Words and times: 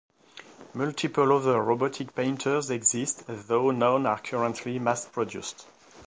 Multiple 0.73 1.31
other 1.31 1.61
robotic 1.61 2.15
painters 2.15 2.71
exist 2.71 3.21
though 3.27 3.69
none 3.69 4.07
are 4.07 4.17
currently 4.19 4.79
mass-produced. 4.79 5.67